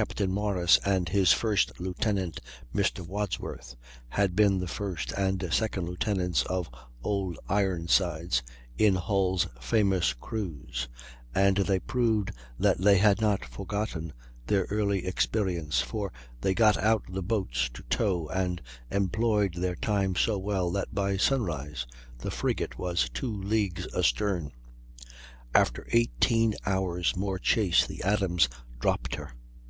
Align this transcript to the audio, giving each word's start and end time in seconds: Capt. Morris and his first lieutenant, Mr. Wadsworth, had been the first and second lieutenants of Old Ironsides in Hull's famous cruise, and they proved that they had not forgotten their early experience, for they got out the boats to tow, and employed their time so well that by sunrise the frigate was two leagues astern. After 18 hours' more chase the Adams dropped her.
Capt. 0.00 0.26
Morris 0.26 0.78
and 0.82 1.10
his 1.10 1.34
first 1.34 1.78
lieutenant, 1.78 2.40
Mr. 2.74 3.06
Wadsworth, 3.06 3.76
had 4.08 4.34
been 4.34 4.58
the 4.58 4.66
first 4.66 5.12
and 5.12 5.46
second 5.52 5.84
lieutenants 5.84 6.42
of 6.44 6.70
Old 7.02 7.38
Ironsides 7.50 8.42
in 8.78 8.94
Hull's 8.94 9.46
famous 9.60 10.14
cruise, 10.14 10.88
and 11.34 11.58
they 11.58 11.78
proved 11.80 12.32
that 12.58 12.78
they 12.78 12.96
had 12.96 13.20
not 13.20 13.44
forgotten 13.44 14.14
their 14.46 14.64
early 14.70 15.04
experience, 15.04 15.82
for 15.82 16.10
they 16.40 16.54
got 16.54 16.78
out 16.78 17.02
the 17.10 17.22
boats 17.22 17.68
to 17.74 17.82
tow, 17.90 18.26
and 18.30 18.62
employed 18.90 19.52
their 19.52 19.76
time 19.76 20.16
so 20.16 20.38
well 20.38 20.70
that 20.70 20.94
by 20.94 21.18
sunrise 21.18 21.86
the 22.20 22.30
frigate 22.30 22.78
was 22.78 23.10
two 23.10 23.34
leagues 23.42 23.86
astern. 23.94 24.50
After 25.54 25.86
18 25.92 26.54
hours' 26.64 27.14
more 27.16 27.38
chase 27.38 27.86
the 27.86 28.02
Adams 28.02 28.48
dropped 28.80 29.16
her. 29.16 29.34